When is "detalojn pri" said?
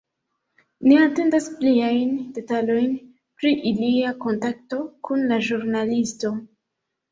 2.39-3.53